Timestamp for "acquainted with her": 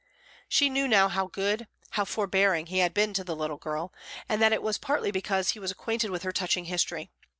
5.69-6.31